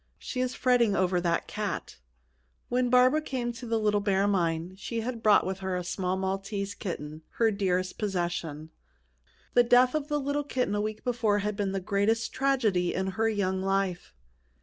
[0.17, 1.97] "She is fretting over that cat."
[2.69, 6.17] When Barbara came to the Little Bear Mine, she had brought with her a small
[6.17, 8.71] Maltese kitten, her dearest possession.
[9.53, 13.09] The death of the little kitten a week before had been the greatest tragedy in
[13.11, 14.15] her young life.